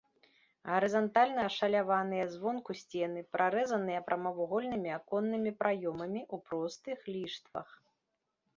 Гарызантальна 0.69 1.41
ашаляваныя 1.49 2.23
звонку 2.35 2.71
сцены 2.79 3.19
прарэзаныя 3.35 3.99
прамавугольнымі 4.09 4.89
аконнымі 4.99 5.51
праёмамі 5.63 6.21
ў 6.33 6.45
простых 6.49 6.99
ліштвах. 7.15 7.69